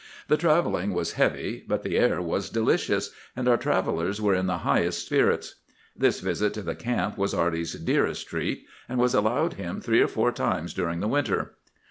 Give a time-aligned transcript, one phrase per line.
[0.29, 4.57] The travelling was heavy, but the air was delicious, and our travellers were in the
[4.65, 5.57] highest spirits.
[5.95, 10.07] This visit to the camp was Arty's dearest treat, and was allowed him three or
[10.07, 11.53] four times during the winter.